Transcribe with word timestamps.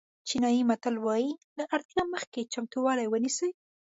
چینایي 0.27 0.61
متل 0.69 0.95
وایي 1.05 1.31
له 1.57 1.63
اړتیا 1.75 2.01
مخکې 2.13 2.49
چمتووالی 2.53 3.07
ونیسئ. 3.09 3.51